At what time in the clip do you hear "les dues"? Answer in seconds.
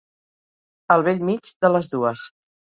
1.77-2.29